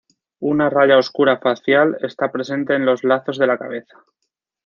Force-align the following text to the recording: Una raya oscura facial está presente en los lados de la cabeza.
Una 0.51 0.67
raya 0.71 0.97
oscura 0.97 1.37
facial 1.37 1.95
está 2.01 2.31
presente 2.31 2.73
en 2.73 2.87
los 2.87 3.03
lados 3.03 3.37
de 3.37 3.45
la 3.45 3.59
cabeza. 3.59 4.03